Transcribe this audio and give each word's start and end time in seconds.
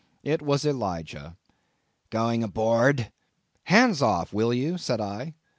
It 0.23 0.41
was 0.41 0.65
Elijah. 0.65 1.37
"Going 2.09 2.41
aboard?" 2.41 3.11
"Hands 3.65 4.01
off, 4.01 4.33
will 4.33 4.51
you," 4.51 4.79
said 4.79 4.99
I. 4.99 5.35